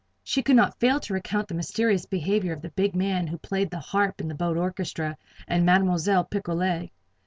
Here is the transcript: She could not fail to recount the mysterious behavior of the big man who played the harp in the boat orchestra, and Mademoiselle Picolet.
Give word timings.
She 0.23 0.41
could 0.41 0.55
not 0.55 0.79
fail 0.79 0.99
to 0.99 1.13
recount 1.13 1.47
the 1.47 1.53
mysterious 1.53 2.07
behavior 2.07 2.53
of 2.53 2.63
the 2.63 2.71
big 2.71 2.95
man 2.95 3.27
who 3.27 3.37
played 3.37 3.69
the 3.69 3.77
harp 3.77 4.19
in 4.19 4.29
the 4.29 4.33
boat 4.33 4.57
orchestra, 4.57 5.15
and 5.47 5.63
Mademoiselle 5.63 6.25
Picolet. 6.25 6.89